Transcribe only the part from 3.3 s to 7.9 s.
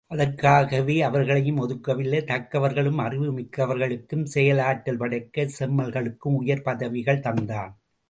மிக்கவர்களுக்கும் செயலாற்றல் படைத்த செம்மல்களுக்கும் உயர் பதவிகள் தந்தான்.